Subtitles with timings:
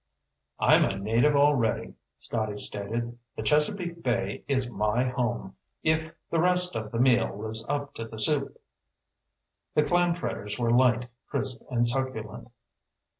[0.59, 3.19] "I'm a native already," Scotty stated.
[3.35, 8.07] "The Chesapeake Bay is my home, if the rest of the meal lives up to
[8.07, 8.59] the soup."
[9.75, 12.49] The clam fritters were light, crisp, and succulent.